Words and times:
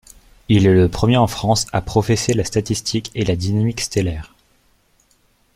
Il 0.49 0.65
est 0.65 0.73
le 0.73 0.89
premier 0.89 1.17
en 1.17 1.27
France 1.27 1.67
à 1.73 1.79
professer 1.83 2.33
la 2.33 2.43
statistique 2.43 3.11
et 3.13 3.23
la 3.23 3.35
dynamique 3.35 3.81
stellaire. 3.81 4.33